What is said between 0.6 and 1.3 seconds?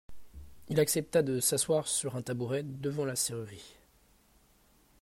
Il accepta